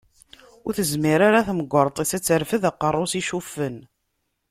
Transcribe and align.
Ur 0.65 0.73
tezmir 0.77 1.21
ara 1.27 1.47
temgerṭ-is 1.47 2.11
ad 2.17 2.23
terfeḍ 2.23 2.63
aqerru-s 2.69 3.13
icuffen. 3.21 3.75